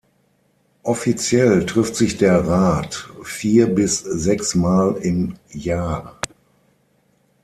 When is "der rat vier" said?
2.17-3.67